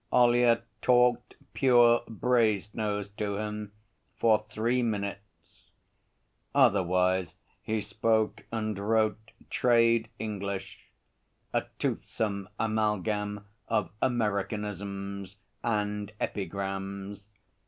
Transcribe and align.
Ollyett 0.11 0.63
talked 0.81 1.35
pure 1.53 2.01
Brasenose 2.07 3.09
to 3.17 3.37
him 3.37 3.71
for 4.15 4.43
three 4.49 4.81
minutes. 4.81 5.69
Otherwise 6.55 7.35
he 7.61 7.81
spoke 7.81 8.41
and 8.51 8.79
wrote 8.79 9.29
trade 9.51 10.09
English 10.17 10.87
a 11.53 11.65
toothsome 11.77 12.49
amalgam 12.59 13.45
of 13.67 13.91
Americanisms 14.01 15.35
and 15.63 16.11
epigrams. 16.19 17.27